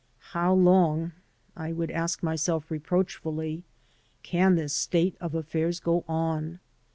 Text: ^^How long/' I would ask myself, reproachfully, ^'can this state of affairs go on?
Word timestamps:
^^How 0.33 0.57
long/' 0.57 1.11
I 1.55 1.71
would 1.71 1.91
ask 1.91 2.23
myself, 2.23 2.71
reproachfully, 2.71 3.63
^'can 4.23 4.55
this 4.55 4.73
state 4.73 5.15
of 5.21 5.35
affairs 5.35 5.79
go 5.79 6.03
on? 6.07 6.59